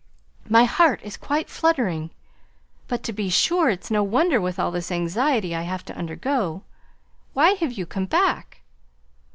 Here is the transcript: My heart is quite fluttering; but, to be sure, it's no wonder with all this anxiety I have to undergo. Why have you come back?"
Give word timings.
My 0.49 0.63
heart 0.63 0.99
is 1.03 1.15
quite 1.15 1.47
fluttering; 1.47 2.09
but, 2.87 3.03
to 3.03 3.13
be 3.13 3.29
sure, 3.29 3.69
it's 3.69 3.91
no 3.91 4.01
wonder 4.01 4.41
with 4.41 4.57
all 4.57 4.71
this 4.71 4.91
anxiety 4.91 5.53
I 5.53 5.61
have 5.61 5.85
to 5.85 5.95
undergo. 5.95 6.63
Why 7.33 7.51
have 7.51 7.73
you 7.73 7.85
come 7.85 8.07
back?" 8.07 8.61